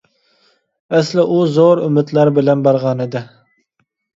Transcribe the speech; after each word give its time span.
ئەسلى 0.99 1.25
ئۇ 1.27 1.37
زور 1.57 1.81
ئۈمىدلەر 1.83 2.33
بىلەن 2.39 2.65
بارغانىدى. 2.69 3.23